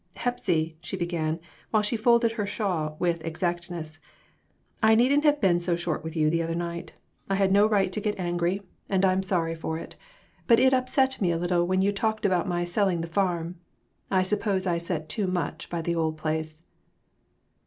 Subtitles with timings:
[0.25, 1.39] "Hepsy," she began,
[1.69, 3.99] while she folded her shawl with exactness,
[4.81, 6.93] "I needn't have been so short with you the other night.
[7.29, 8.15] I had no right 1 1 8" RECONCILIATIONS.
[8.15, 9.95] to get angry, and I'm sorry for it.
[10.47, 13.59] But it upset me a little when you talked about my selling the farm.
[14.09, 16.63] I s'pose I set too much by the old place."